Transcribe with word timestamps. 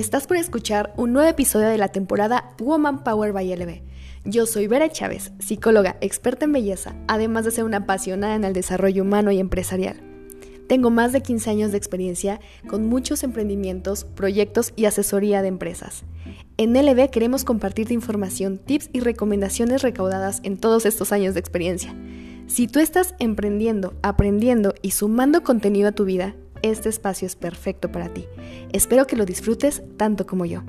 Estás 0.00 0.26
por 0.26 0.38
escuchar 0.38 0.94
un 0.96 1.12
nuevo 1.12 1.28
episodio 1.28 1.68
de 1.68 1.76
la 1.76 1.88
temporada 1.88 2.54
Woman 2.58 3.04
Power 3.04 3.34
by 3.34 3.54
LB. 3.54 3.82
Yo 4.24 4.46
soy 4.46 4.66
Vera 4.66 4.88
Chávez, 4.88 5.30
psicóloga 5.40 5.98
experta 6.00 6.46
en 6.46 6.52
belleza, 6.52 6.94
además 7.06 7.44
de 7.44 7.50
ser 7.50 7.64
una 7.64 7.76
apasionada 7.76 8.34
en 8.34 8.44
el 8.44 8.54
desarrollo 8.54 9.02
humano 9.02 9.30
y 9.30 9.38
empresarial. 9.38 10.00
Tengo 10.68 10.88
más 10.88 11.12
de 11.12 11.20
15 11.20 11.50
años 11.50 11.70
de 11.70 11.76
experiencia 11.76 12.40
con 12.66 12.86
muchos 12.86 13.22
emprendimientos, 13.24 14.04
proyectos 14.04 14.72
y 14.74 14.86
asesoría 14.86 15.42
de 15.42 15.48
empresas. 15.48 16.04
En 16.56 16.72
LB 16.72 17.10
queremos 17.10 17.44
compartirte 17.44 17.92
información, 17.92 18.56
tips 18.56 18.88
y 18.94 19.00
recomendaciones 19.00 19.82
recaudadas 19.82 20.40
en 20.44 20.56
todos 20.56 20.86
estos 20.86 21.12
años 21.12 21.34
de 21.34 21.40
experiencia. 21.40 21.94
Si 22.46 22.68
tú 22.68 22.80
estás 22.80 23.14
emprendiendo, 23.18 23.92
aprendiendo 24.02 24.72
y 24.80 24.92
sumando 24.92 25.42
contenido 25.42 25.90
a 25.90 25.92
tu 25.92 26.06
vida, 26.06 26.34
este 26.62 26.88
espacio 26.88 27.26
es 27.26 27.36
perfecto 27.36 27.90
para 27.90 28.08
ti. 28.08 28.26
Espero 28.72 29.06
que 29.06 29.16
lo 29.16 29.24
disfrutes 29.24 29.82
tanto 29.96 30.26
como 30.26 30.44
yo. 30.44 30.62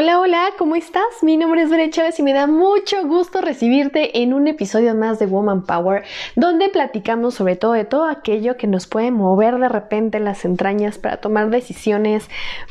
Hola, 0.00 0.20
hola, 0.20 0.50
¿cómo 0.56 0.76
estás? 0.76 1.02
Mi 1.22 1.36
nombre 1.36 1.60
es 1.60 1.70
Bere 1.70 1.90
Chávez 1.90 2.20
y 2.20 2.22
me 2.22 2.32
da 2.32 2.46
mucho 2.46 3.04
gusto 3.08 3.40
recibirte 3.40 4.22
en 4.22 4.32
un 4.32 4.46
episodio 4.46 4.94
más 4.94 5.18
de 5.18 5.26
Woman 5.26 5.64
Power, 5.64 6.04
donde 6.36 6.68
platicamos 6.68 7.34
sobre 7.34 7.56
todo 7.56 7.72
de 7.72 7.84
todo 7.84 8.04
aquello 8.04 8.56
que 8.56 8.68
nos 8.68 8.86
puede 8.86 9.10
mover 9.10 9.58
de 9.58 9.68
repente 9.68 10.20
las 10.20 10.44
entrañas 10.44 10.98
para 10.98 11.16
tomar 11.16 11.50
decisiones, 11.50 12.30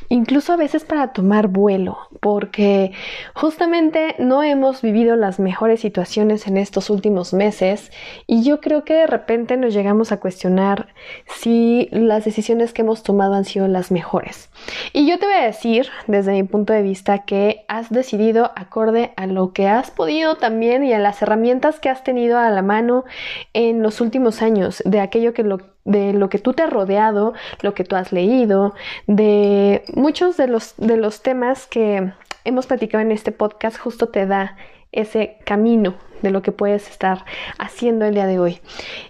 incluso 0.09 0.53
a 0.53 0.57
veces 0.57 0.83
para 0.83 1.13
tomar 1.13 1.47
vuelo, 1.47 1.97
porque 2.19 2.91
justamente 3.33 4.15
no 4.19 4.43
hemos 4.43 4.81
vivido 4.81 5.15
las 5.15 5.39
mejores 5.39 5.81
situaciones 5.81 6.47
en 6.47 6.57
estos 6.57 6.89
últimos 6.89 7.33
meses 7.33 7.91
y 8.25 8.43
yo 8.43 8.61
creo 8.61 8.83
que 8.83 8.93
de 8.93 9.07
repente 9.07 9.57
nos 9.57 9.73
llegamos 9.73 10.11
a 10.11 10.19
cuestionar 10.19 10.89
si 11.25 11.89
las 11.91 12.25
decisiones 12.25 12.73
que 12.73 12.81
hemos 12.81 13.03
tomado 13.03 13.33
han 13.33 13.45
sido 13.45 13.67
las 13.67 13.91
mejores. 13.91 14.49
Y 14.93 15.07
yo 15.07 15.19
te 15.19 15.25
voy 15.25 15.35
a 15.35 15.45
decir, 15.45 15.87
desde 16.07 16.31
mi 16.31 16.43
punto 16.43 16.73
de 16.73 16.81
vista, 16.81 17.19
que 17.19 17.65
has 17.67 17.89
decidido 17.89 18.51
acorde 18.55 19.13
a 19.15 19.27
lo 19.27 19.53
que 19.53 19.67
has 19.67 19.91
podido 19.91 20.35
también 20.35 20.83
y 20.83 20.93
a 20.93 20.99
las 20.99 21.21
herramientas 21.21 21.79
que 21.79 21.89
has 21.89 22.03
tenido 22.03 22.37
a 22.37 22.49
la 22.49 22.61
mano 22.61 23.05
en 23.53 23.81
los 23.81 24.01
últimos 24.01 24.41
años, 24.41 24.81
de 24.85 24.99
aquello 24.99 25.33
que 25.33 25.43
lo 25.43 25.76
de 25.87 26.13
lo 26.13 26.29
que 26.29 26.37
tú 26.37 26.53
te 26.53 26.63
has 26.63 26.69
rodeado, 26.69 27.33
lo 27.61 27.73
que 27.73 27.85
tú 27.85 27.95
has 27.95 28.11
leído, 28.11 28.75
de 29.07 29.83
muchos 29.95 30.37
de 30.37 30.47
los, 30.47 30.75
de 30.77 30.97
los 30.97 31.23
temas 31.23 31.65
que 31.65 32.11
hemos 32.43 32.67
platicado 32.67 33.01
en 33.01 33.11
este 33.11 33.31
podcast, 33.31 33.79
justo 33.79 34.09
te 34.09 34.27
da 34.27 34.57
ese 34.91 35.37
camino 35.45 35.95
de 36.21 36.31
lo 36.31 36.41
que 36.41 36.51
puedes 36.51 36.89
estar 36.89 37.23
haciendo 37.57 38.05
el 38.05 38.15
día 38.15 38.25
de 38.25 38.39
hoy. 38.39 38.59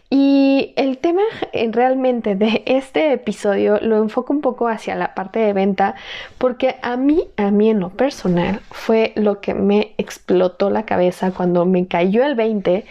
Y 0.10 0.74
el 0.76 1.00
tema 1.00 1.22
realmente 1.72 2.36
de 2.36 2.64
este 2.66 3.14
episodio 3.14 3.80
lo 3.82 3.98
enfoco 3.98 4.34
un 4.34 4.42
poco 4.42 4.68
hacia 4.68 4.96
la 4.96 5.16
parte 5.16 5.40
de 5.40 5.54
venta 5.54 5.96
porque 6.38 6.76
a 6.82 6.96
mí, 6.96 7.24
a 7.38 7.50
mí 7.52 7.70
en 7.70 7.80
lo 7.80 7.90
personal, 7.90 8.62
fue 8.70 9.14
lo 9.16 9.42
que 9.42 9.54
me 9.54 9.96
explotó 9.98 10.70
la 10.70 10.86
cabeza 10.86 11.32
cuando 11.32 11.66
me 11.66 11.88
cayó 11.88 12.24
el 12.24 12.36
20 12.36 12.86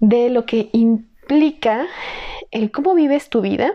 de 0.00 0.30
lo 0.30 0.46
que 0.46 0.68
implica 0.72 1.86
el 2.52 2.70
cómo 2.70 2.94
vives 2.94 3.28
tu 3.28 3.40
vida 3.40 3.72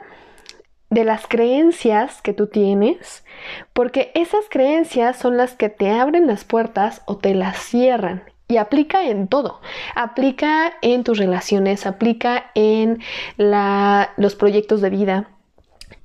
de 0.90 1.04
las 1.04 1.28
creencias 1.28 2.22
que 2.22 2.34
tú 2.34 2.48
tienes, 2.48 3.26
porque 3.74 4.12
esas 4.16 4.46
creencias 4.50 5.18
son 5.18 5.36
las 5.36 5.56
que 5.56 5.68
te 5.68 5.90
abren 5.90 6.28
las 6.28 6.46
puertas 6.46 7.02
o 7.06 7.18
te 7.18 7.34
las 7.36 7.58
cierran. 7.58 8.24
Y 8.50 8.56
aplica 8.56 9.06
en 9.06 9.28
todo. 9.28 9.60
Aplica 9.94 10.72
en 10.82 11.04
tus 11.04 11.18
relaciones, 11.18 11.86
aplica 11.86 12.52
en 12.56 13.00
los 13.36 14.36
proyectos 14.36 14.80
de 14.80 14.90
vida. 14.90 15.30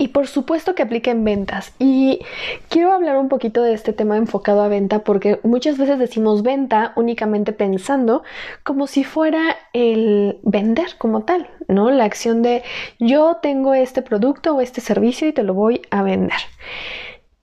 Y 0.02 0.08
por 0.08 0.26
supuesto 0.26 0.74
que 0.74 0.82
aplica 0.82 1.12
en 1.12 1.22
ventas. 1.22 1.74
Y 1.78 2.22
quiero 2.68 2.92
hablar 2.92 3.18
un 3.18 3.28
poquito 3.28 3.62
de 3.62 3.72
este 3.72 3.92
tema 3.92 4.16
enfocado 4.16 4.60
a 4.60 4.66
venta 4.66 5.04
porque 5.04 5.38
muchas 5.44 5.78
veces 5.78 5.96
decimos 5.96 6.42
venta 6.42 6.92
únicamente 6.96 7.52
pensando 7.52 8.24
como 8.64 8.88
si 8.88 9.04
fuera 9.04 9.54
el 9.72 10.40
vender 10.42 10.96
como 10.98 11.22
tal, 11.22 11.48
¿no? 11.68 11.88
La 11.92 12.02
acción 12.02 12.42
de 12.42 12.64
yo 12.98 13.38
tengo 13.40 13.74
este 13.74 14.02
producto 14.02 14.56
o 14.56 14.60
este 14.60 14.80
servicio 14.80 15.28
y 15.28 15.32
te 15.32 15.44
lo 15.44 15.54
voy 15.54 15.82
a 15.92 16.02
vender. 16.02 16.40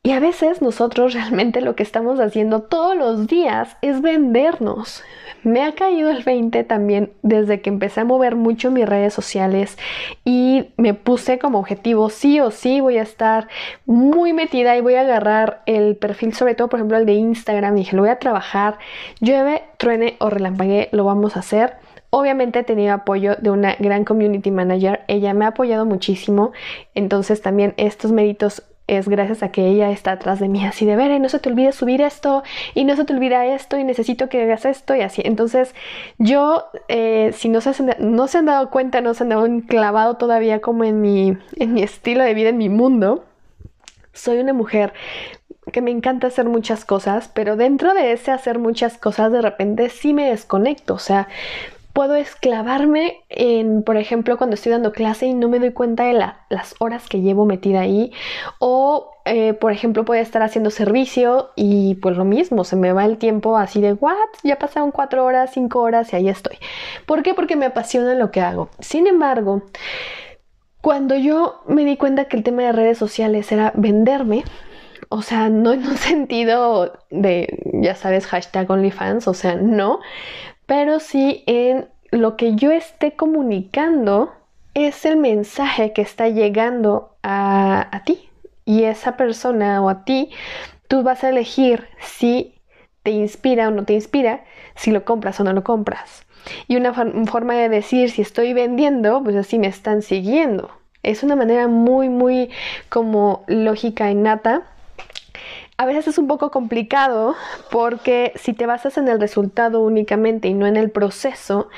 Y 0.02 0.14
a 0.14 0.22
veces 0.22 0.62
nosotros 0.62 1.14
realmente 1.14 1.60
lo 1.60 1.76
que 1.76 1.84
estamos 1.84 2.20
haciendo 2.20 2.62
todos 2.62 2.96
los 2.96 3.28
días 3.28 3.76
es 3.82 4.02
vendernos. 4.02 5.04
Me 5.44 5.64
ha 5.64 5.74
caído 5.74 6.10
el 6.10 6.24
20 6.24 6.64
también 6.64 7.12
desde 7.22 7.62
que 7.62 7.70
empecé 7.70 8.02
a 8.02 8.06
mover 8.06 8.36
mucho 8.36 8.72
mis 8.72 8.88
redes 8.88 9.14
sociales 9.14 9.78
y 10.26 10.70
me 10.78 10.94
puse 10.94 11.38
como 11.38 11.60
objetivo 11.60 12.10
sí 12.10 12.40
o 12.40 12.52
sí 12.52 12.82
voy 12.82 12.98
a 12.98 13.04
estar 13.04 13.48
muy 13.86 14.34
metida 14.34 14.76
y 14.76 14.82
voy 14.82 14.96
a 14.96 15.02
agarrar 15.02 15.64
el 15.66 15.96
perfil, 15.96 16.34
sobre 16.34 16.56
todo 16.56 16.70
por 16.70 16.80
ejemplo 16.80 16.98
el 16.98 17.06
de 17.06 17.14
Instagram. 17.14 17.76
Dije, 17.76 17.96
lo 17.96 18.02
voy 18.02 18.12
a 18.12 18.20
trabajar, 18.20 18.80
llueve, 19.20 19.64
truene 19.78 20.16
o 20.20 20.30
relampaguee, 20.30 20.90
lo 20.92 21.04
vamos 21.06 21.36
a 21.36 21.40
hacer. 21.40 21.76
Obviamente 22.10 22.60
he 22.60 22.64
tenido 22.64 22.94
apoyo 22.94 23.36
de 23.36 23.52
una 23.52 23.76
gran 23.80 24.04
community 24.04 24.50
manager, 24.50 25.02
ella 25.08 25.34
me 25.34 25.46
ha 25.46 25.50
apoyado 25.50 25.86
muchísimo, 25.86 26.54
entonces 26.96 27.42
también 27.42 27.74
estos 27.78 28.12
méritos 28.12 28.64
es 28.98 29.08
gracias 29.08 29.44
a 29.44 29.52
que 29.52 29.68
ella 29.68 29.92
está 29.92 30.14
atrás 30.14 30.40
de 30.40 30.48
mí, 30.48 30.66
así 30.66 30.86
de 30.86 30.96
ver, 30.96 31.20
no 31.20 31.30
se 31.30 31.40
te 31.40 31.50
olvide 31.50 31.72
subir 31.72 32.02
esto 32.02 32.44
y 32.74 32.86
no 32.86 32.96
se 32.96 33.06
te 33.06 33.14
olvida 33.14 33.46
esto 33.46 33.78
y 33.78 33.84
necesito 33.84 34.30
que 34.30 34.44
hagas 34.44 34.66
esto 34.66 34.96
y 34.96 35.02
así. 35.02 35.22
Entonces 35.26 35.76
yo, 36.18 36.66
eh, 36.88 37.32
si 37.34 37.50
no 37.50 37.62
se, 37.62 37.72
no 38.00 38.28
se 38.28 38.38
han 38.38 38.46
dado 38.46 38.70
cuenta, 38.70 39.02
no 39.02 39.14
se 39.14 39.24
han 39.24 39.30
dado 39.30 39.44
un 39.44 39.62
clavado 39.62 40.18
todavía 40.18 40.62
como 40.62 40.84
en 40.84 41.02
mi, 41.02 41.38
en 41.58 41.74
mi 41.74 41.84
estilo 41.84 42.24
de 42.24 42.34
vida, 42.34 42.50
en 42.50 42.58
mi 42.58 42.70
mundo, 42.70 43.26
soy 44.14 44.40
una 44.40 44.54
mujer 44.54 44.94
que 45.72 45.82
me 45.82 45.92
encanta 45.92 46.28
hacer 46.28 46.46
muchas 46.46 46.86
cosas, 46.86 47.30
pero 47.34 47.56
dentro 47.56 47.94
de 47.94 48.12
ese 48.12 48.32
hacer 48.32 48.60
muchas 48.60 48.98
cosas 48.98 49.32
de 49.32 49.42
repente 49.42 49.90
sí 49.90 50.14
me 50.14 50.30
desconecto, 50.30 50.96
o 50.96 51.00
sea, 51.00 51.28
puedo 51.94 52.16
esclavarme 52.16 53.24
en, 53.30 53.84
por 53.84 53.98
ejemplo, 53.98 54.38
cuando 54.38 54.54
estoy 54.56 54.72
dando 54.72 54.92
clase 54.92 55.26
y 55.26 55.34
no 55.34 55.50
me 55.50 55.60
doy 55.60 55.72
cuenta 55.72 56.06
de 56.06 56.14
las 56.14 56.76
horas 56.80 57.08
que 57.10 57.22
llevo 57.22 57.46
metida 57.46 57.82
ahí. 57.82 58.12
O, 58.60 59.12
eh, 59.26 59.54
por 59.54 59.72
ejemplo, 59.72 60.06
puedo 60.06 60.22
estar 60.22 60.42
haciendo 60.42 60.70
servicio 60.70 61.50
y 61.56 61.96
pues 61.96 62.18
lo 62.18 62.26
mismo, 62.26 62.64
se 62.64 62.76
me 62.76 62.94
va 62.94 63.06
el 63.06 63.18
tiempo 63.18 63.58
así 63.58 63.82
de, 63.82 63.94
¿what? 63.94 64.16
Ya 64.44 64.58
pasaron 64.58 64.92
cuatro 64.92 65.26
horas, 65.26 65.52
cinco 65.54 65.82
horas 65.82 66.14
y 66.14 66.16
ahí 66.16 66.30
estoy. 66.30 66.58
¿Por 67.06 67.24
qué? 67.24 67.34
Porque 67.34 67.56
me 67.56 67.66
apasiona 67.66 68.16
lo 68.16 68.32
que 68.32 68.42
hago. 68.42 68.70
Sin 68.80 69.08
embargo, 69.08 69.64
cuando 70.82 71.16
yo 71.16 71.62
me 71.68 71.86
di 71.86 71.98
cuenta 71.98 72.26
que 72.26 72.38
el 72.38 72.44
tema 72.44 72.64
de 72.64 72.72
redes 72.72 72.98
sociales 72.98 73.52
era 73.52 73.74
venderme, 73.76 74.44
o 75.10 75.22
sea, 75.22 75.50
no 75.50 75.74
en 75.74 75.86
un 75.86 75.98
sentido 75.98 76.94
de, 77.10 77.60
ya 77.74 77.96
sabes, 77.96 78.28
hashtag 78.28 78.70
OnlyFans, 78.70 79.28
o 79.28 79.34
sea, 79.34 79.56
no, 79.56 80.00
pero 80.70 81.00
sí 81.00 81.44
en 81.48 81.90
lo 82.12 82.38
que 82.38 82.56
yo 82.56 82.70
esté 82.70 83.14
comunicando 83.14 84.32
es 84.76 85.04
el 85.04 85.18
mensaje 85.18 85.94
que 85.94 86.04
está 86.04 86.30
llegando 86.30 87.16
a, 87.24 88.04
ti 88.06 88.30
y 88.66 88.84
esa 88.84 89.18
persona 89.18 89.82
o 89.82 89.90
a 89.90 90.06
ti, 90.06 90.30
tú 90.88 91.02
vas 91.02 91.24
a 91.24 91.30
elegir 91.30 91.88
si 92.00 92.54
te 93.02 93.10
inspira 93.10 93.68
o 93.68 93.72
no 93.72 93.84
te 93.84 93.94
inspira, 93.94 94.44
si 94.76 94.92
lo 94.92 95.06
compras 95.06 95.40
o 95.40 95.44
no 95.44 95.54
lo 95.54 95.64
compras. 95.64 96.28
Y 96.68 96.76
una 96.76 96.94
forma 96.94 97.56
de 97.56 97.68
decir 97.68 98.12
si 98.12 98.22
estoy 98.22 98.54
vendiendo, 98.54 99.24
pues 99.24 99.36
así 99.36 99.58
me 99.58 99.68
están 99.68 100.04
siguiendo. 100.04 100.70
Es 101.02 101.24
una 101.24 101.36
manera 101.36 101.68
muy, 101.68 102.10
muy 102.10 102.52
como 102.90 103.44
lógica 103.48 104.12
innata 104.12 104.68
a 105.80 105.86
veces 105.86 106.10
es 106.10 106.18
un 106.18 106.28
poco 106.28 106.52
complicado 106.52 107.36
porque 107.72 108.34
si 108.36 108.52
te 108.52 108.66
basas 108.66 108.98
en 108.98 109.08
el 109.08 109.18
resultado 109.18 109.80
únicamente 109.80 110.50
y 110.50 110.54
no 110.54 110.68
en 110.68 110.76
el 110.76 110.92
proceso, 110.92 111.70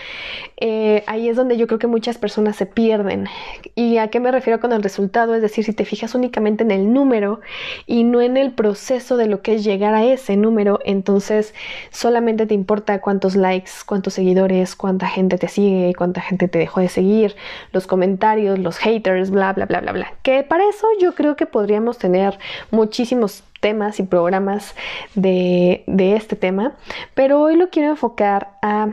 eh, 0.57 1.03
ahí 1.05 1.29
es 1.29 1.37
donde 1.37 1.55
yo 1.55 1.67
creo 1.67 1.77
que 1.77 1.85
muchas 1.85 2.17
personas 2.17 2.55
se 2.55 2.65
pierden. 2.65 3.27
¿Y 3.75 3.97
a 3.97 4.07
qué 4.07 4.19
me 4.19 4.31
refiero 4.31 4.59
con 4.59 4.73
el 4.73 4.81
resultado? 4.81 5.35
Es 5.35 5.43
decir, 5.43 5.65
si 5.65 5.73
te 5.73 5.85
fijas 5.85 6.15
únicamente 6.15 6.63
en 6.63 6.71
el 6.71 6.91
número 6.91 7.41
y 7.85 8.03
no 8.03 8.21
en 8.21 8.37
el 8.37 8.53
proceso 8.53 9.17
de 9.17 9.27
lo 9.27 9.43
que 9.43 9.53
es 9.53 9.63
llegar 9.63 9.93
a 9.93 10.03
ese 10.03 10.35
número, 10.35 10.79
entonces 10.83 11.53
solamente 11.91 12.47
te 12.47 12.55
importa 12.55 13.01
cuántos 13.01 13.35
likes, 13.35 13.69
cuántos 13.85 14.15
seguidores, 14.15 14.75
cuánta 14.75 15.05
gente 15.05 15.37
te 15.37 15.47
sigue, 15.47 15.93
cuánta 15.95 16.21
gente 16.21 16.47
te 16.47 16.57
dejó 16.57 16.79
de 16.79 16.89
seguir, 16.89 17.35
los 17.71 17.85
comentarios, 17.85 18.57
los 18.57 18.79
haters, 18.79 19.29
bla, 19.29 19.53
bla, 19.53 19.67
bla, 19.67 19.79
bla, 19.81 19.91
bla. 19.91 20.13
Que 20.23 20.41
para 20.41 20.67
eso 20.67 20.87
yo 20.99 21.13
creo 21.13 21.35
que 21.35 21.45
podríamos 21.45 21.99
tener 21.99 22.39
muchísimos 22.71 23.43
temas 23.61 23.99
y 23.99 24.03
programas 24.03 24.75
de, 25.15 25.83
este 25.87 26.35
tema, 26.35 26.73
pero 27.13 27.39
hoy 27.39 27.55
lo 27.55 27.69
quiero 27.69 27.91
enfocar 27.91 28.57
a 28.61 28.89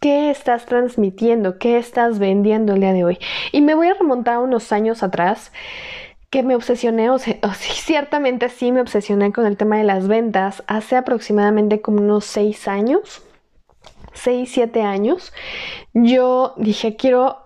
qué 0.00 0.30
estás 0.30 0.66
transmitiendo, 0.66 1.58
qué 1.58 1.78
estás 1.78 2.18
vendiendo 2.18 2.74
el 2.74 2.80
día 2.80 2.92
de 2.92 3.04
hoy. 3.04 3.18
Y 3.52 3.62
me 3.62 3.74
voy 3.74 3.88
a 3.88 3.94
remontar 3.94 4.38
unos 4.38 4.72
años 4.72 5.02
atrás 5.02 5.52
que 6.28 6.42
me 6.42 6.54
obsesioné, 6.54 7.10
o, 7.10 7.18
ciertamente 7.54 8.48
sí 8.50 8.72
me 8.72 8.82
obsesioné 8.82 9.32
con 9.32 9.46
el 9.46 9.56
tema 9.56 9.78
de 9.78 9.84
las 9.84 10.06
ventas 10.06 10.62
hace 10.66 10.96
aproximadamente 10.96 11.80
como 11.80 12.02
unos 12.02 12.24
seis 12.24 12.68
años, 12.68 13.22
seis, 14.12 14.50
siete 14.52 14.82
años. 14.82 15.32
Yo 15.94 16.54
dije, 16.56 16.96
quiero 16.96 17.39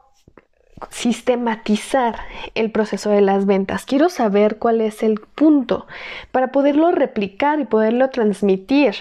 sistematizar 0.90 2.16
el 2.54 2.70
proceso 2.70 3.10
de 3.10 3.20
las 3.20 3.46
ventas. 3.46 3.84
Quiero 3.84 4.08
saber 4.08 4.58
cuál 4.58 4.80
es 4.80 5.02
el 5.02 5.20
punto 5.20 5.86
para 6.32 6.52
poderlo 6.52 6.90
replicar 6.92 7.60
y 7.60 7.64
poderlo 7.64 8.10
transmitir. 8.10 8.94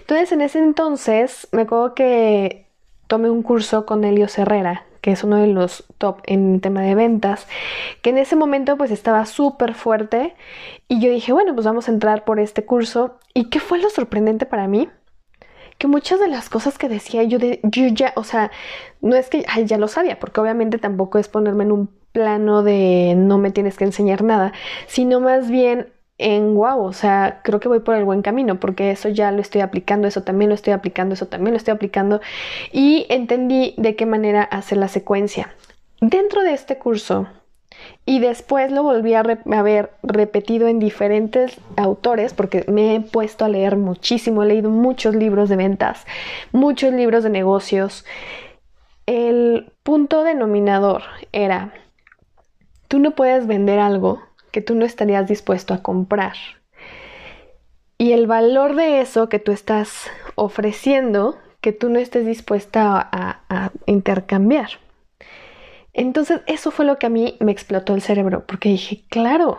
Entonces, 0.00 0.32
en 0.32 0.40
ese 0.40 0.58
entonces, 0.58 1.48
me 1.52 1.62
acuerdo 1.62 1.94
que 1.94 2.66
tomé 3.06 3.30
un 3.30 3.42
curso 3.42 3.86
con 3.86 4.04
Elio 4.04 4.26
Herrera, 4.34 4.84
que 5.00 5.12
es 5.12 5.22
uno 5.24 5.36
de 5.36 5.48
los 5.48 5.84
top 5.98 6.20
en 6.24 6.60
tema 6.60 6.80
de 6.82 6.94
ventas, 6.94 7.46
que 8.02 8.10
en 8.10 8.18
ese 8.18 8.36
momento 8.36 8.76
pues 8.76 8.90
estaba 8.90 9.26
súper 9.26 9.74
fuerte 9.74 10.34
y 10.88 11.00
yo 11.00 11.10
dije, 11.10 11.32
bueno, 11.32 11.54
pues 11.54 11.66
vamos 11.66 11.88
a 11.88 11.92
entrar 11.92 12.24
por 12.24 12.40
este 12.40 12.64
curso. 12.64 13.18
¿Y 13.34 13.50
qué 13.50 13.60
fue 13.60 13.78
lo 13.78 13.90
sorprendente 13.90 14.46
para 14.46 14.66
mí? 14.66 14.88
Que 15.84 15.88
muchas 15.88 16.18
de 16.18 16.28
las 16.28 16.48
cosas 16.48 16.78
que 16.78 16.88
decía 16.88 17.24
yo, 17.24 17.38
de, 17.38 17.60
yo 17.62 17.86
ya, 17.88 18.14
o 18.16 18.24
sea, 18.24 18.50
no 19.02 19.16
es 19.16 19.28
que 19.28 19.44
ya 19.66 19.76
lo 19.76 19.86
sabía, 19.86 20.18
porque 20.18 20.40
obviamente 20.40 20.78
tampoco 20.78 21.18
es 21.18 21.28
ponerme 21.28 21.64
en 21.64 21.72
un 21.72 21.90
plano 22.12 22.62
de 22.62 23.12
no 23.14 23.36
me 23.36 23.50
tienes 23.50 23.76
que 23.76 23.84
enseñar 23.84 24.22
nada, 24.22 24.54
sino 24.86 25.20
más 25.20 25.50
bien 25.50 25.92
en 26.16 26.54
wow, 26.54 26.82
o 26.82 26.94
sea, 26.94 27.42
creo 27.44 27.60
que 27.60 27.68
voy 27.68 27.80
por 27.80 27.96
el 27.96 28.04
buen 28.04 28.22
camino, 28.22 28.58
porque 28.60 28.92
eso 28.92 29.10
ya 29.10 29.30
lo 29.30 29.42
estoy 29.42 29.60
aplicando, 29.60 30.08
eso 30.08 30.22
también 30.22 30.48
lo 30.48 30.54
estoy 30.54 30.72
aplicando, 30.72 31.12
eso 31.12 31.26
también 31.26 31.52
lo 31.52 31.58
estoy 31.58 31.74
aplicando, 31.74 32.22
y 32.72 33.04
entendí 33.10 33.74
de 33.76 33.94
qué 33.94 34.06
manera 34.06 34.42
hacer 34.42 34.78
la 34.78 34.88
secuencia. 34.88 35.52
Dentro 36.00 36.44
de 36.44 36.54
este 36.54 36.78
curso, 36.78 37.26
y 38.06 38.18
después 38.18 38.70
lo 38.70 38.82
volví 38.82 39.14
a, 39.14 39.22
ver 39.22 39.92
repetido 40.02 40.68
en 40.68 40.78
diferentes 40.78 41.58
autores 41.76 42.34
porque 42.34 42.64
me 42.68 42.96
he 42.96 43.00
puesto 43.00 43.44
a 43.44 43.48
leer 43.48 43.76
muchísimo, 43.76 44.42
he 44.42 44.46
leído 44.46 44.70
muchos 44.70 45.14
libros 45.14 45.48
de 45.48 45.56
ventas, 45.56 46.06
muchos 46.52 46.92
libros 46.92 47.24
de 47.24 47.30
negocios. 47.30 48.04
El 49.06 49.72
punto 49.82 50.22
denominador 50.22 51.02
era, 51.32 51.72
tú 52.88 52.98
no 52.98 53.12
puedes 53.12 53.46
vender 53.46 53.78
algo 53.78 54.22
que 54.50 54.60
tú 54.60 54.74
no 54.74 54.84
estarías 54.84 55.26
dispuesto 55.26 55.72
a 55.72 55.82
comprar. 55.82 56.34
Y 57.96 58.12
el 58.12 58.26
valor 58.26 58.76
de 58.76 59.00
eso 59.00 59.28
que 59.28 59.38
tú 59.38 59.52
estás 59.52 60.10
ofreciendo, 60.34 61.38
que 61.60 61.72
tú 61.72 61.88
no 61.88 61.98
estés 61.98 62.26
dispuesta 62.26 63.08
a 63.10 63.70
intercambiar. 63.86 64.83
Entonces 65.94 66.40
eso 66.46 66.70
fue 66.70 66.84
lo 66.84 66.98
que 66.98 67.06
a 67.06 67.10
mí 67.10 67.36
me 67.40 67.52
explotó 67.52 67.94
el 67.94 68.02
cerebro, 68.02 68.44
porque 68.46 68.68
dije, 68.68 69.04
claro, 69.08 69.58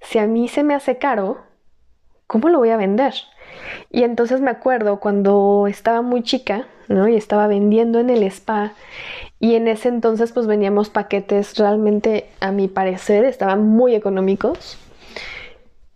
si 0.00 0.18
a 0.18 0.26
mí 0.26 0.48
se 0.48 0.64
me 0.64 0.74
hace 0.74 0.96
caro, 0.96 1.38
¿cómo 2.26 2.48
lo 2.48 2.58
voy 2.58 2.70
a 2.70 2.76
vender? 2.76 3.14
Y 3.90 4.02
entonces 4.02 4.40
me 4.40 4.50
acuerdo 4.50 4.98
cuando 4.98 5.66
estaba 5.68 6.02
muy 6.02 6.22
chica, 6.22 6.66
¿no? 6.88 7.06
Y 7.06 7.16
estaba 7.16 7.46
vendiendo 7.46 8.00
en 8.00 8.10
el 8.10 8.22
spa 8.24 8.72
y 9.40 9.54
en 9.54 9.68
ese 9.68 9.88
entonces 9.88 10.32
pues 10.32 10.46
veníamos 10.46 10.90
paquetes 10.90 11.56
realmente 11.56 12.28
a 12.40 12.50
mi 12.50 12.68
parecer 12.68 13.24
estaban 13.24 13.62
muy 13.66 13.94
económicos. 13.94 14.78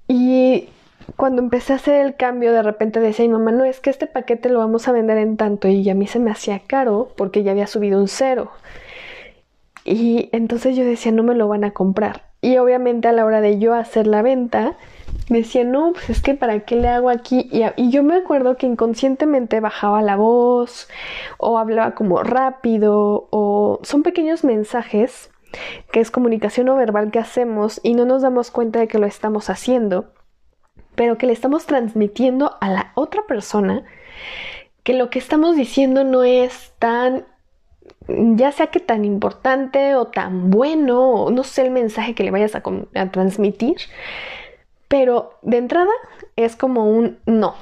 Y 0.07 0.69
cuando 1.17 1.43
empecé 1.43 1.73
a 1.73 1.77
hacer 1.77 2.05
el 2.05 2.17
cambio 2.17 2.53
de 2.53 2.63
repente 2.63 3.01
decía 3.01 3.27
mi 3.27 3.33
mamá, 3.33 3.53
no, 3.53 3.65
es 3.65 3.81
que 3.81 3.91
este 3.91 4.07
paquete 4.07 4.49
lo 4.49 4.59
vamos 4.59 4.87
a 4.87 4.93
vender 4.93 5.19
en 5.19 5.37
tanto 5.37 5.69
y 5.69 5.89
a 5.89 5.95
mí 5.95 6.07
se 6.07 6.19
me 6.19 6.31
hacía 6.31 6.61
caro 6.67 7.13
porque 7.17 7.43
ya 7.43 7.53
había 7.53 7.67
subido 7.67 7.99
un 8.01 8.09
cero. 8.09 8.51
Y 9.85 10.29
entonces 10.33 10.77
yo 10.77 10.85
decía, 10.85 11.13
no 11.13 11.23
me 11.23 11.35
lo 11.35 11.49
van 11.49 11.65
a 11.65 11.73
comprar. 11.73 12.31
Y 12.41 12.57
obviamente 12.59 13.09
a 13.09 13.13
la 13.13 13.25
hora 13.25 13.41
de 13.41 13.59
yo 13.59 13.75
hacer 13.75 14.07
la 14.07 14.23
venta, 14.23 14.77
decía, 15.29 15.65
no, 15.65 15.93
pues 15.93 16.11
es 16.11 16.23
que 16.23 16.35
para 16.35 16.61
qué 16.61 16.77
le 16.77 16.89
hago 16.89 17.11
aquí. 17.11 17.49
Y, 17.51 17.91
yo 17.91 18.03
me 18.03 18.17
acuerdo 18.17 18.57
que 18.57 18.67
inconscientemente 18.67 19.61
bajaba 19.61 20.03
la 20.03 20.17
voz 20.17 20.89
o 21.39 21.59
hablaba 21.59 21.95
como 21.95 22.23
rápido 22.23 23.29
o 23.31 23.81
son 23.83 24.03
pequeños 24.03 24.45
mensajes 24.45 25.31
que 25.93 26.01
es 26.01 26.11
comunicación 26.11 26.67
no 26.67 26.77
verbal 26.77 27.11
que 27.11 27.19
hacemos 27.19 27.79
y 27.83 27.95
no 27.95 28.07
nos 28.07 28.23
damos 28.23 28.51
cuenta 28.51 28.81
de 28.81 28.89
que 28.89 28.99
lo 28.99 29.07
estamos 29.07 29.51
haciendo, 29.51 30.13
pero 30.95 31.19
que 31.19 31.27
le 31.27 31.35
estamos 31.35 31.67
transmitiendo 31.67 32.57
a 32.61 32.71
la 32.71 32.93
otra 32.95 33.23
persona 33.27 33.85
que 34.83 34.95
lo 34.95 35.11
que 35.11 35.19
estamos 35.19 35.55
diciendo 35.57 36.05
no 36.05 36.25
es 36.25 36.73
tan 36.79 37.27
ya 38.09 38.53
sea 38.53 38.69
que 38.69 38.81
tan 38.81 39.05
importante 39.05 39.95
o 39.95 40.07
tan 40.07 40.51
bueno, 40.51 41.31
no 41.31 41.45
sé 41.45 41.63
el 41.63 41.71
mensaje 41.71 42.15
que 42.15 42.25
le 42.25 42.31
vayas 42.31 42.55
a, 42.55 42.63
transmitir, 43.11 43.77
pero 44.89 45.39
de 45.43 45.59
entrada 45.59 45.93
es 46.37 46.57
como 46.57 46.91
un 46.91 47.19
no, 47.27 47.55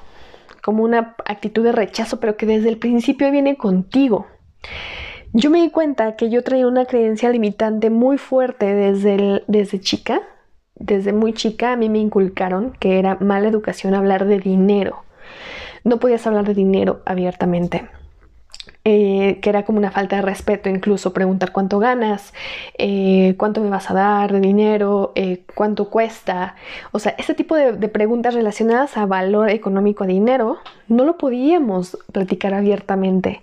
como 0.62 0.82
una 0.82 1.14
actitud 1.24 1.64
de 1.64 1.72
rechazo, 1.72 2.20
pero 2.20 2.36
que 2.36 2.46
desde 2.46 2.68
el 2.68 2.78
principio 2.78 3.30
viene 3.30 3.56
contigo. 3.56 4.26
Yo 5.32 5.50
me 5.50 5.62
di 5.62 5.70
cuenta 5.70 6.16
que 6.16 6.28
yo 6.28 6.42
traía 6.42 6.66
una 6.66 6.86
creencia 6.86 7.30
limitante 7.30 7.88
muy 7.88 8.18
fuerte 8.18 8.74
desde, 8.74 9.44
desde 9.46 9.80
chica, 9.80 10.22
desde 10.74 11.12
muy 11.12 11.34
chica 11.34 11.72
a 11.72 11.76
mí 11.76 11.88
me 11.88 11.98
inculcaron 11.98 12.72
que 12.72 12.98
era 12.98 13.16
mala 13.20 13.48
educación 13.48 13.94
hablar 13.94 14.26
de 14.26 14.40
dinero. 14.40 15.04
No 15.84 15.98
podías 15.98 16.26
hablar 16.26 16.46
de 16.46 16.54
dinero 16.54 17.00
abiertamente. 17.04 17.88
Eh, 18.86 19.40
que 19.42 19.50
era 19.50 19.66
como 19.66 19.76
una 19.78 19.90
falta 19.90 20.16
de 20.16 20.22
respeto, 20.22 20.70
incluso 20.70 21.12
preguntar 21.12 21.52
cuánto 21.52 21.78
ganas, 21.78 22.32
eh, 22.78 23.34
cuánto 23.36 23.60
me 23.60 23.68
vas 23.68 23.90
a 23.90 23.94
dar 23.94 24.32
de 24.32 24.40
dinero, 24.40 25.12
eh, 25.16 25.42
cuánto 25.54 25.90
cuesta. 25.90 26.54
O 26.90 26.98
sea, 26.98 27.14
ese 27.18 27.34
tipo 27.34 27.56
de, 27.56 27.72
de, 27.72 27.88
preguntas 27.88 28.32
relacionadas 28.32 28.96
a 28.96 29.04
valor 29.04 29.50
económico 29.50 30.04
a 30.04 30.06
dinero 30.06 30.56
no 30.88 31.04
lo 31.04 31.18
podíamos 31.18 31.98
platicar 32.10 32.54
abiertamente. 32.54 33.42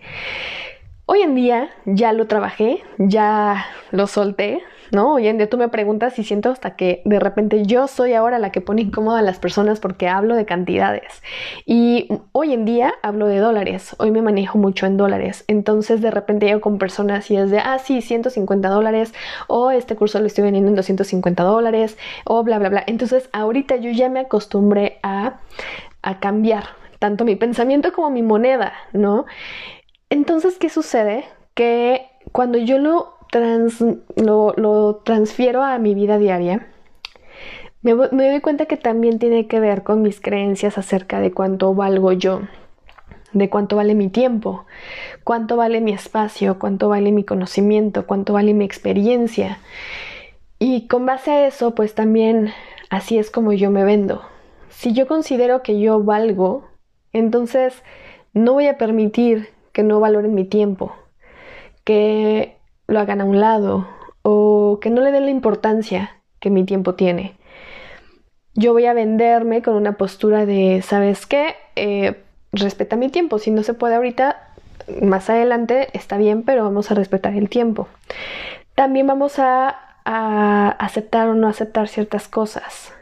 Hoy 1.06 1.22
en 1.22 1.36
día 1.36 1.70
ya 1.86 2.14
lo 2.14 2.26
trabajé, 2.26 2.82
ya 2.98 3.64
lo 3.92 4.08
solté, 4.08 4.64
¿no? 4.92 5.14
Hoy 5.14 5.28
en 5.28 5.38
día 5.38 5.50
tú 5.50 5.58
me 5.58 5.70
preguntas 5.70 6.18
y 6.20 6.24
siento 6.24 6.50
hasta 6.50 6.76
que 6.76 7.02
de 7.06 7.20
repente 7.20 7.66
yo 7.66 7.88
soy 7.88 8.14
ahora 8.14 8.40
la 8.40 8.52
que 8.52 8.62
pone 8.62 8.84
incómoda 8.84 9.20
a 9.20 9.22
las 9.22 9.40
personas 9.40 9.80
porque 9.80 10.08
hablo 10.08 10.36
de 10.36 10.46
cantidades. 10.46 11.22
Y 11.66 12.10
hoy 12.32 12.54
en 12.54 12.66
día 12.66 12.94
hablo 13.02 13.28
de 13.28 13.40
dólares, 13.40 13.96
hoy 14.00 14.12
me 14.12 14.22
manejo 14.22 14.58
mucho 14.58 14.86
en 14.86 14.98
dólares. 14.98 15.44
Entonces 15.48 16.02
de 16.02 16.12
repente 16.12 16.46
llego 16.46 16.62
con 16.62 16.78
personas 16.78 17.30
y 17.32 17.38
es 17.38 17.52
de, 17.52 17.60
ah, 17.60 17.80
sí, 17.80 18.02
150 18.02 18.70
dólares, 18.70 19.14
o 19.48 19.72
este 19.72 19.96
curso 19.96 20.20
lo 20.20 20.28
estoy 20.28 20.44
vendiendo 20.44 20.70
en 20.70 20.76
250 20.76 21.44
dólares, 21.44 21.98
o 22.26 22.44
bla, 22.44 22.60
bla, 22.60 22.70
bla. 22.70 22.84
Entonces 22.88 23.30
ahorita 23.34 23.76
yo 23.78 23.92
ya 23.92 24.10
me 24.10 24.22
acostumbré 24.22 25.00
a, 25.04 25.40
a 26.02 26.20
cambiar 26.20 26.66
tanto 27.00 27.26
mi 27.26 27.36
pensamiento 27.36 27.94
como 27.94 28.10
mi 28.10 28.24
moneda, 28.24 28.74
¿no? 28.94 29.26
Entonces, 30.10 30.58
¿qué 30.58 30.70
sucede? 30.70 31.26
Que 31.54 32.08
cuando 32.32 32.58
yo 32.58 32.78
lo, 32.78 33.17
lo, 34.16 35.02
transfiero 35.04 35.64
a 35.64 35.78
mi 35.80 35.94
vida 35.94 36.18
diaria, 36.18 36.68
me, 37.82 37.94
me 37.96 38.30
doy 38.30 38.42
cuenta 38.42 38.66
que 38.66 38.78
también 38.78 39.20
tiene 39.20 39.48
que 39.48 39.60
ver 39.60 39.84
con 39.84 40.02
mis 40.02 40.20
creencias 40.20 40.78
acerca 40.78 41.20
de 41.20 41.32
cuánto 41.32 41.74
valgo 41.74 42.12
yo, 42.12 42.42
de 43.34 43.50
cuánto 43.50 43.76
vale 43.76 43.96
mi 43.96 44.10
tiempo, 44.10 44.66
cuánto 45.24 45.58
vale 45.58 45.82
mi 45.82 45.94
espacio, 45.94 46.60
cuánto 46.60 46.90
vale 46.90 47.12
mi 47.12 47.24
conocimiento, 47.24 48.06
cuánto 48.08 48.34
vale 48.34 48.54
mi 48.54 48.66
experiencia. 48.66 49.60
Y 50.60 50.88
con 50.88 51.06
base 51.06 51.32
a 51.32 51.48
eso, 51.48 51.76
pues 51.76 51.94
también 51.94 52.52
así 52.90 53.18
es 53.18 53.30
como 53.30 53.54
yo 53.54 53.70
me 53.70 53.84
vendo. 53.84 54.22
Si 54.70 54.94
yo 54.94 55.08
considero 55.08 55.62
que 55.62 55.80
yo 55.80 56.04
valgo, 56.04 56.68
entonces 57.14 57.84
no 58.34 58.54
voy 58.54 58.68
a 58.68 58.78
permitir 58.78 59.50
que 59.72 59.84
no 59.84 60.00
valoren 60.00 60.34
mi 60.34 60.46
tiempo, 60.46 60.96
que 61.84 62.57
lo 62.88 63.00
hagan 63.00 63.22
a 63.22 63.26
un 63.26 63.40
lado 63.40 63.88
o 64.22 64.80
que 64.82 64.90
no 64.90 65.02
le 65.02 65.12
den 65.12 65.26
la 65.26 65.32
importancia 65.32 66.12
que 66.40 66.50
mi 66.50 66.66
tiempo 66.66 66.96
tiene. 66.96 67.36
Yo 68.56 68.74
voy 68.74 68.86
a 68.86 68.94
venderme 68.94 69.62
con 69.62 69.76
una 69.76 69.94
postura 69.94 70.46
de, 70.46 70.82
¿sabes 70.82 71.26
qué? 71.26 71.56
Eh, 71.76 72.24
respeta 72.52 72.96
mi 72.96 73.10
tiempo. 73.10 73.38
Si 73.38 73.52
no 73.52 73.62
se 73.64 73.74
puede 73.74 73.96
ahorita, 73.96 74.52
más 75.02 75.30
adelante 75.30 75.90
está 75.94 76.18
bien, 76.18 76.44
pero 76.44 76.64
vamos 76.64 76.90
a 76.90 76.96
respetar 76.96 77.34
el 77.34 77.50
tiempo. 77.50 77.88
También 78.74 79.06
vamos 79.06 79.38
a, 79.38 79.76
a 80.06 80.70
aceptar 80.70 81.28
o 81.30 81.36
no 81.36 81.48
aceptar 81.48 81.88
ciertas 81.88 82.28
cosas. 82.28 82.94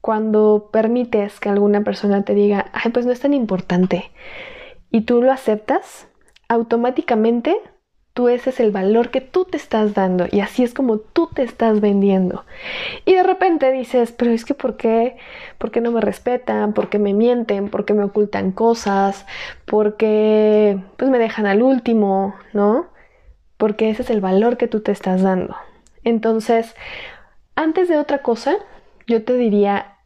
Cuando 0.00 0.68
permites 0.72 1.38
que 1.40 1.48
alguna 1.48 1.82
persona 1.82 2.24
te 2.24 2.34
diga, 2.34 2.66
ay, 2.72 2.90
pues 2.90 3.06
no 3.06 3.12
es 3.12 3.20
tan 3.20 3.34
importante, 3.34 4.10
y 4.90 5.02
tú 5.02 5.22
lo 5.22 5.32
aceptas, 5.32 6.06
automáticamente 6.48 7.56
tú 8.14 8.28
ese 8.28 8.50
es 8.50 8.60
el 8.60 8.70
valor 8.70 9.10
que 9.10 9.20
tú 9.20 9.44
te 9.44 9.56
estás 9.56 9.92
dando 9.92 10.26
y 10.30 10.40
así 10.40 10.62
es 10.62 10.72
como 10.72 10.98
tú 10.98 11.28
te 11.34 11.42
estás 11.42 11.80
vendiendo. 11.80 12.44
Y 13.04 13.14
de 13.14 13.24
repente 13.24 13.72
dices, 13.72 14.12
pero 14.12 14.30
es 14.30 14.44
que 14.44 14.54
¿por 14.54 14.76
qué? 14.76 15.16
¿Por 15.58 15.72
qué 15.72 15.80
no 15.80 15.90
me 15.90 16.00
respetan? 16.00 16.72
¿Por 16.72 16.88
qué 16.88 17.00
me 17.00 17.12
mienten? 17.12 17.68
¿Por 17.68 17.84
qué 17.84 17.92
me 17.92 18.04
ocultan 18.04 18.52
cosas? 18.52 19.26
¿Por 19.66 19.96
qué 19.96 20.78
pues 20.96 21.10
me 21.10 21.18
dejan 21.18 21.46
al 21.46 21.62
último? 21.62 22.36
¿No? 22.52 22.86
Porque 23.56 23.90
ese 23.90 24.02
es 24.02 24.10
el 24.10 24.20
valor 24.20 24.56
que 24.56 24.68
tú 24.68 24.80
te 24.80 24.92
estás 24.92 25.22
dando. 25.22 25.56
Entonces, 26.04 26.74
antes 27.56 27.88
de 27.88 27.98
otra 27.98 28.18
cosa, 28.18 28.54
yo 29.08 29.24
te 29.24 29.34
diría, 29.34 29.98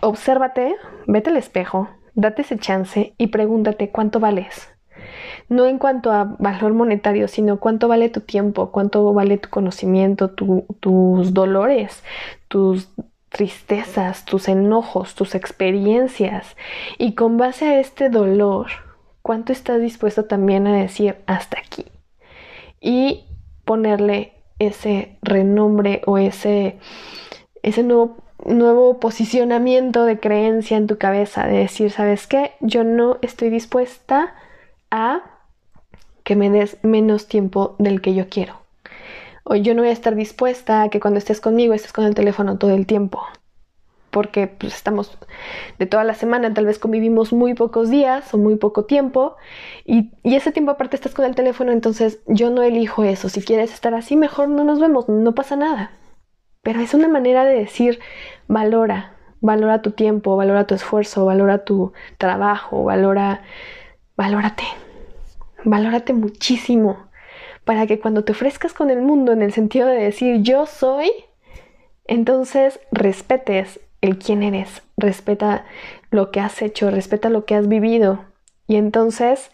obsérvate, 0.00 0.76
vete 1.06 1.30
al 1.30 1.36
espejo, 1.38 1.88
date 2.14 2.42
ese 2.42 2.58
chance 2.58 3.14
y 3.16 3.28
pregúntate 3.28 3.90
cuánto 3.90 4.20
vales. 4.20 4.77
No 5.48 5.66
en 5.66 5.78
cuanto 5.78 6.12
a 6.12 6.24
valor 6.38 6.74
monetario, 6.74 7.28
sino 7.28 7.58
cuánto 7.58 7.88
vale 7.88 8.08
tu 8.08 8.20
tiempo, 8.20 8.70
cuánto 8.70 9.12
vale 9.12 9.38
tu 9.38 9.48
conocimiento, 9.48 10.30
tus 10.30 11.32
dolores, 11.34 12.02
tus 12.48 12.88
tristezas, 13.30 14.24
tus 14.24 14.48
enojos, 14.48 15.14
tus 15.14 15.34
experiencias. 15.34 16.56
Y 16.98 17.14
con 17.14 17.36
base 17.36 17.66
a 17.66 17.80
este 17.80 18.10
dolor, 18.10 18.66
cuánto 19.22 19.52
estás 19.52 19.80
dispuesto 19.80 20.24
también 20.24 20.66
a 20.66 20.76
decir 20.76 21.16
hasta 21.26 21.58
aquí. 21.58 21.86
Y 22.80 23.24
ponerle 23.64 24.32
ese 24.58 25.18
renombre 25.22 26.02
o 26.06 26.18
ese, 26.18 26.78
ese 27.62 27.82
nuevo, 27.82 28.16
nuevo 28.44 29.00
posicionamiento 29.00 30.04
de 30.04 30.20
creencia 30.20 30.76
en 30.76 30.86
tu 30.86 30.98
cabeza, 30.98 31.46
de 31.46 31.58
decir, 31.58 31.90
¿sabes 31.90 32.26
qué? 32.26 32.52
Yo 32.60 32.84
no 32.84 33.18
estoy 33.22 33.50
dispuesta 33.50 34.34
a 34.90 35.37
que 36.28 36.36
me 36.36 36.50
des 36.50 36.76
menos 36.82 37.26
tiempo 37.26 37.74
del 37.78 38.02
que 38.02 38.12
yo 38.12 38.28
quiero. 38.28 38.60
O 39.44 39.54
yo 39.54 39.74
no 39.74 39.80
voy 39.80 39.88
a 39.88 39.94
estar 39.94 40.14
dispuesta 40.14 40.82
a 40.82 40.90
que 40.90 41.00
cuando 41.00 41.16
estés 41.16 41.40
conmigo 41.40 41.72
estés 41.72 41.94
con 41.94 42.04
el 42.04 42.14
teléfono 42.14 42.58
todo 42.58 42.72
el 42.72 42.84
tiempo. 42.84 43.22
Porque 44.10 44.46
pues, 44.46 44.74
estamos 44.74 45.16
de 45.78 45.86
toda 45.86 46.04
la 46.04 46.12
semana, 46.12 46.52
tal 46.52 46.66
vez 46.66 46.78
convivimos 46.78 47.32
muy 47.32 47.54
pocos 47.54 47.88
días 47.88 48.34
o 48.34 48.36
muy 48.36 48.56
poco 48.56 48.84
tiempo. 48.84 49.36
Y, 49.86 50.10
y 50.22 50.34
ese 50.34 50.52
tiempo 50.52 50.70
aparte 50.72 50.96
estás 50.96 51.14
con 51.14 51.24
el 51.24 51.34
teléfono, 51.34 51.72
entonces 51.72 52.18
yo 52.26 52.50
no 52.50 52.62
elijo 52.62 53.04
eso. 53.04 53.30
Si 53.30 53.40
quieres 53.40 53.72
estar 53.72 53.94
así, 53.94 54.14
mejor 54.14 54.50
no 54.50 54.64
nos 54.64 54.80
vemos, 54.80 55.08
no 55.08 55.34
pasa 55.34 55.56
nada. 55.56 55.92
Pero 56.60 56.80
es 56.82 56.92
una 56.92 57.08
manera 57.08 57.46
de 57.46 57.54
decir, 57.54 58.00
valora, 58.48 59.14
valora 59.40 59.80
tu 59.80 59.92
tiempo, 59.92 60.36
valora 60.36 60.66
tu 60.66 60.74
esfuerzo, 60.74 61.24
valora 61.24 61.64
tu 61.64 61.94
trabajo, 62.18 62.84
valora 62.84 63.40
valórate, 64.18 64.64
valórate 65.64 66.12
muchísimo 66.12 67.08
para 67.64 67.86
que 67.86 68.00
cuando 68.00 68.24
te 68.24 68.32
ofrezcas 68.32 68.72
con 68.72 68.90
el 68.90 69.02
mundo 69.02 69.32
en 69.32 69.42
el 69.42 69.52
sentido 69.52 69.88
de 69.88 70.02
decir 70.02 70.42
yo 70.42 70.66
soy, 70.66 71.10
entonces 72.06 72.80
respetes 72.90 73.80
el 74.00 74.18
quién 74.18 74.42
eres, 74.42 74.82
respeta 74.96 75.66
lo 76.10 76.30
que 76.30 76.40
has 76.40 76.62
hecho, 76.62 76.90
respeta 76.90 77.28
lo 77.28 77.44
que 77.44 77.54
has 77.54 77.68
vivido. 77.68 78.24
Y 78.66 78.76
entonces 78.76 79.50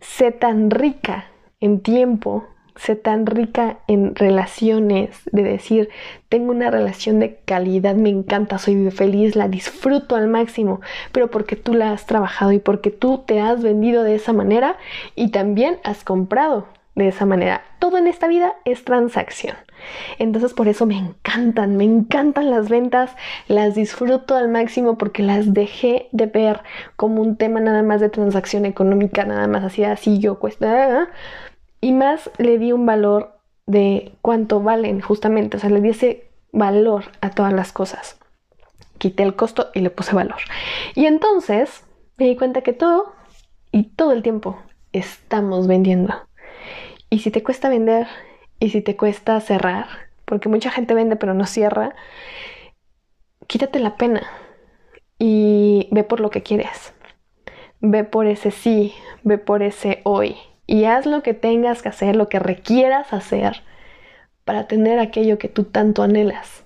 sé 0.00 0.32
tan 0.32 0.70
rica 0.70 1.30
en 1.60 1.80
tiempo 1.80 2.46
sé 2.76 2.96
tan 2.96 3.26
rica 3.26 3.78
en 3.86 4.14
relaciones, 4.14 5.20
de 5.32 5.42
decir, 5.42 5.88
tengo 6.28 6.50
una 6.50 6.70
relación 6.70 7.18
de 7.18 7.36
calidad, 7.44 7.94
me 7.94 8.10
encanta, 8.10 8.58
soy 8.58 8.90
feliz, 8.90 9.36
la 9.36 9.48
disfruto 9.48 10.16
al 10.16 10.28
máximo, 10.28 10.80
pero 11.12 11.30
porque 11.30 11.56
tú 11.56 11.74
la 11.74 11.92
has 11.92 12.06
trabajado 12.06 12.52
y 12.52 12.58
porque 12.58 12.90
tú 12.90 13.24
te 13.26 13.40
has 13.40 13.62
vendido 13.62 14.02
de 14.02 14.14
esa 14.14 14.32
manera 14.32 14.76
y 15.14 15.30
también 15.30 15.78
has 15.84 16.04
comprado 16.04 16.66
de 16.94 17.08
esa 17.08 17.26
manera. 17.26 17.62
Todo 17.78 17.98
en 17.98 18.06
esta 18.06 18.28
vida 18.28 18.54
es 18.64 18.84
transacción. 18.84 19.56
Entonces 20.18 20.52
por 20.52 20.68
eso 20.68 20.86
me 20.86 20.98
encantan, 20.98 21.76
me 21.76 21.84
encantan 21.84 22.50
las 22.50 22.68
ventas, 22.68 23.16
las 23.48 23.74
disfruto 23.74 24.36
al 24.36 24.48
máximo 24.48 24.98
porque 24.98 25.22
las 25.22 25.54
dejé 25.54 26.08
de 26.12 26.26
ver 26.26 26.60
como 26.96 27.22
un 27.22 27.36
tema 27.36 27.60
nada 27.60 27.82
más 27.82 28.00
de 28.00 28.10
transacción 28.10 28.66
económica, 28.66 29.24
nada 29.24 29.46
más 29.46 29.64
así, 29.64 29.84
así 29.84 30.18
yo 30.18 30.38
cuesta, 30.38 31.08
y 31.80 31.92
más 31.92 32.30
le 32.38 32.58
di 32.58 32.72
un 32.72 32.86
valor 32.86 33.40
de 33.66 34.12
cuánto 34.20 34.60
valen 34.60 35.00
justamente, 35.00 35.56
o 35.56 35.60
sea, 35.60 35.70
le 35.70 35.80
di 35.80 35.90
ese 35.90 36.30
valor 36.52 37.04
a 37.20 37.30
todas 37.30 37.52
las 37.52 37.72
cosas. 37.72 38.18
Quité 38.98 39.22
el 39.22 39.36
costo 39.36 39.70
y 39.74 39.80
le 39.80 39.90
puse 39.90 40.14
valor. 40.14 40.40
Y 40.94 41.06
entonces 41.06 41.84
me 42.16 42.26
di 42.26 42.36
cuenta 42.36 42.62
que 42.62 42.72
todo 42.72 43.14
y 43.72 43.84
todo 43.84 44.12
el 44.12 44.22
tiempo 44.22 44.58
estamos 44.92 45.66
vendiendo. 45.66 46.14
Y 47.08 47.20
si 47.20 47.30
te 47.30 47.42
cuesta 47.42 47.68
vender 47.68 48.08
y 48.58 48.70
si 48.70 48.82
te 48.82 48.96
cuesta 48.96 49.40
cerrar, 49.40 49.86
porque 50.24 50.48
mucha 50.48 50.70
gente 50.70 50.94
vende 50.94 51.16
pero 51.16 51.32
no 51.32 51.46
cierra, 51.46 51.94
quítate 53.46 53.78
la 53.78 53.96
pena 53.96 54.22
y 55.18 55.88
ve 55.92 56.04
por 56.04 56.20
lo 56.20 56.30
que 56.30 56.42
quieres. 56.42 56.92
Ve 57.80 58.04
por 58.04 58.26
ese 58.26 58.50
sí, 58.50 58.92
ve 59.22 59.38
por 59.38 59.62
ese 59.62 60.00
hoy 60.04 60.36
y 60.70 60.84
haz 60.84 61.04
lo 61.04 61.24
que 61.24 61.34
tengas 61.34 61.82
que 61.82 61.88
hacer, 61.88 62.14
lo 62.14 62.28
que 62.28 62.38
requieras 62.38 63.12
hacer 63.12 63.64
para 64.44 64.68
tener 64.68 65.00
aquello 65.00 65.36
que 65.36 65.48
tú 65.48 65.64
tanto 65.64 66.04
anhelas, 66.04 66.64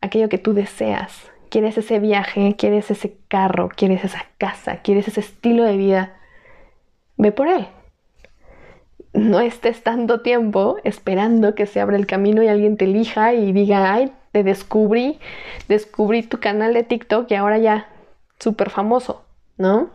aquello 0.00 0.30
que 0.30 0.38
tú 0.38 0.54
deseas. 0.54 1.30
Quieres 1.50 1.76
ese 1.76 1.98
viaje, 1.98 2.56
quieres 2.56 2.90
ese 2.90 3.18
carro, 3.28 3.68
quieres 3.68 4.02
esa 4.04 4.24
casa, 4.38 4.78
quieres 4.78 5.06
ese 5.08 5.20
estilo 5.20 5.64
de 5.64 5.76
vida. 5.76 6.16
Ve 7.18 7.30
por 7.30 7.48
él. 7.48 7.66
No 9.12 9.40
estés 9.40 9.82
tanto 9.82 10.22
tiempo 10.22 10.78
esperando 10.82 11.54
que 11.54 11.66
se 11.66 11.78
abra 11.78 11.98
el 11.98 12.06
camino 12.06 12.42
y 12.42 12.48
alguien 12.48 12.78
te 12.78 12.86
elija 12.86 13.34
y 13.34 13.52
diga, 13.52 13.92
ay, 13.92 14.12
te 14.32 14.44
descubrí, 14.44 15.18
descubrí 15.68 16.22
tu 16.22 16.40
canal 16.40 16.72
de 16.72 16.84
TikTok 16.84 17.30
y 17.30 17.34
ahora 17.34 17.58
ya, 17.58 17.90
súper 18.38 18.70
famoso, 18.70 19.26
¿no? 19.58 19.90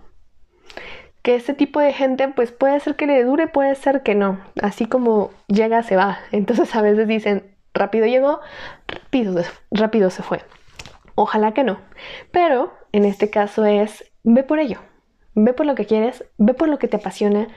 Que 1.21 1.35
ese 1.35 1.53
tipo 1.53 1.79
de 1.79 1.93
gente 1.93 2.27
pues 2.29 2.51
puede 2.51 2.79
ser 2.79 2.95
que 2.95 3.07
le 3.07 3.23
dure, 3.23 3.47
puede 3.47 3.75
ser 3.75 4.03
que 4.03 4.15
no. 4.15 4.39
Así 4.61 4.85
como 4.85 5.31
llega, 5.47 5.83
se 5.83 5.95
va. 5.95 6.19
Entonces 6.31 6.75
a 6.75 6.81
veces 6.81 7.07
dicen, 7.07 7.55
rápido 7.73 8.05
llegó, 8.05 8.39
rápido, 8.87 9.43
rápido 9.71 10.09
se 10.09 10.23
fue. 10.23 10.41
Ojalá 11.15 11.53
que 11.53 11.63
no. 11.63 11.79
Pero 12.31 12.73
en 12.91 13.05
este 13.05 13.29
caso 13.29 13.65
es, 13.65 14.11
ve 14.23 14.43
por 14.43 14.59
ello. 14.59 14.79
Ve 15.33 15.53
por 15.53 15.65
lo 15.65 15.75
que 15.75 15.85
quieres, 15.85 16.25
ve 16.37 16.53
por 16.53 16.67
lo 16.67 16.79
que 16.79 16.87
te 16.87 16.97
apasiona. 16.97 17.47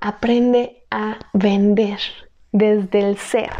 Aprende 0.00 0.84
a 0.90 1.18
vender 1.32 1.98
desde 2.52 3.00
el 3.00 3.18
ser, 3.18 3.50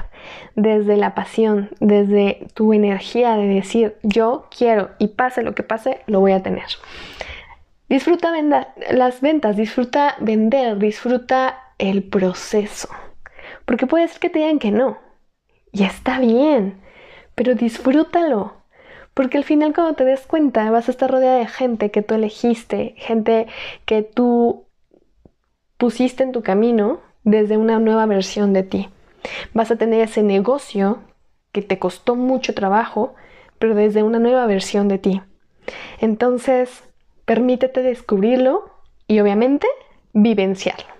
desde 0.54 0.96
la 0.96 1.14
pasión, 1.14 1.70
desde 1.80 2.46
tu 2.54 2.72
energía 2.72 3.36
de 3.36 3.48
decir 3.48 3.96
yo 4.02 4.46
quiero 4.56 4.90
y 4.98 5.08
pase 5.08 5.42
lo 5.42 5.54
que 5.54 5.64
pase, 5.64 6.00
lo 6.06 6.20
voy 6.20 6.32
a 6.32 6.42
tener. 6.42 6.66
Disfruta 7.88 8.32
las 8.90 9.20
ventas, 9.20 9.56
disfruta 9.56 10.16
vender, 10.20 10.78
disfruta 10.78 11.72
el 11.78 12.02
proceso. 12.02 12.88
Porque 13.64 13.86
puede 13.86 14.08
ser 14.08 14.20
que 14.20 14.30
te 14.30 14.38
digan 14.38 14.58
que 14.58 14.70
no. 14.70 14.98
Y 15.72 15.84
está 15.84 16.18
bien, 16.18 16.80
pero 17.34 17.54
disfrútalo. 17.54 18.54
Porque 19.12 19.38
al 19.38 19.44
final 19.44 19.74
cuando 19.74 19.94
te 19.94 20.04
des 20.04 20.26
cuenta 20.26 20.70
vas 20.70 20.88
a 20.88 20.90
estar 20.90 21.10
rodeada 21.10 21.38
de 21.38 21.46
gente 21.46 21.90
que 21.90 22.02
tú 22.02 22.14
elegiste, 22.14 22.94
gente 22.96 23.46
que 23.84 24.02
tú 24.02 24.66
pusiste 25.76 26.22
en 26.22 26.32
tu 26.32 26.42
camino 26.42 27.00
desde 27.22 27.56
una 27.56 27.78
nueva 27.78 28.06
versión 28.06 28.52
de 28.52 28.62
ti. 28.62 28.88
Vas 29.52 29.70
a 29.70 29.76
tener 29.76 30.00
ese 30.00 30.22
negocio 30.22 31.00
que 31.52 31.62
te 31.62 31.78
costó 31.78 32.16
mucho 32.16 32.54
trabajo, 32.54 33.14
pero 33.58 33.74
desde 33.74 34.02
una 34.02 34.18
nueva 34.18 34.46
versión 34.46 34.88
de 34.88 34.98
ti. 34.98 35.22
Entonces, 36.00 36.82
Permítete 37.24 37.82
descubrirlo 37.82 38.70
y 39.06 39.20
obviamente 39.20 39.66
vivenciarlo. 40.12 40.94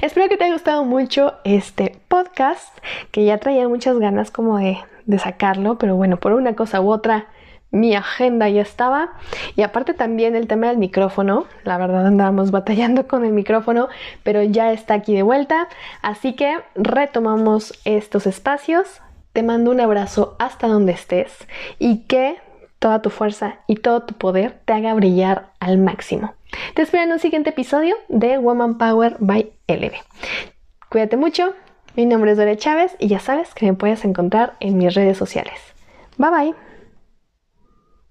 Espero 0.00 0.28
que 0.28 0.36
te 0.36 0.44
haya 0.44 0.52
gustado 0.52 0.84
mucho 0.84 1.34
este 1.44 1.98
podcast, 2.08 2.76
que 3.10 3.24
ya 3.24 3.38
traía 3.38 3.68
muchas 3.68 3.98
ganas 3.98 4.30
como 4.30 4.58
de, 4.58 4.78
de 5.06 5.18
sacarlo, 5.18 5.78
pero 5.78 5.96
bueno, 5.96 6.18
por 6.18 6.32
una 6.32 6.54
cosa 6.54 6.80
u 6.80 6.90
otra 6.90 7.26
mi 7.70 7.94
agenda 7.94 8.48
ya 8.48 8.62
estaba. 8.62 9.12
Y 9.54 9.62
aparte 9.62 9.94
también 9.94 10.36
el 10.36 10.46
tema 10.46 10.68
del 10.68 10.78
micrófono. 10.78 11.46
La 11.64 11.78
verdad 11.78 12.06
andábamos 12.06 12.50
batallando 12.50 13.06
con 13.06 13.24
el 13.24 13.32
micrófono, 13.32 13.88
pero 14.22 14.42
ya 14.42 14.72
está 14.72 14.94
aquí 14.94 15.14
de 15.14 15.22
vuelta. 15.22 15.68
Así 16.02 16.34
que 16.34 16.58
retomamos 16.74 17.78
estos 17.84 18.26
espacios. 18.26 19.00
Te 19.32 19.42
mando 19.42 19.70
un 19.70 19.80
abrazo 19.80 20.36
hasta 20.38 20.66
donde 20.66 20.92
estés 20.92 21.46
y 21.78 22.04
que 22.04 22.36
toda 22.78 23.02
tu 23.02 23.10
fuerza 23.10 23.58
y 23.66 23.76
todo 23.76 24.02
tu 24.02 24.14
poder 24.14 24.60
te 24.64 24.72
haga 24.72 24.94
brillar 24.94 25.50
al 25.60 25.78
máximo. 25.78 26.34
Te 26.74 26.82
espero 26.82 27.04
en 27.04 27.12
un 27.12 27.18
siguiente 27.18 27.50
episodio 27.50 27.96
de 28.08 28.38
Woman 28.38 28.78
Power 28.78 29.16
by 29.18 29.52
LB. 29.68 29.92
Cuídate 30.88 31.16
mucho, 31.16 31.54
mi 31.96 32.06
nombre 32.06 32.32
es 32.32 32.38
Dore 32.38 32.56
Chávez 32.56 32.96
y 32.98 33.08
ya 33.08 33.18
sabes 33.18 33.54
que 33.54 33.66
me 33.66 33.74
puedes 33.74 34.04
encontrar 34.04 34.54
en 34.60 34.78
mis 34.78 34.94
redes 34.94 35.16
sociales. 35.16 35.58
Bye 36.18 36.30
bye. 36.30 36.75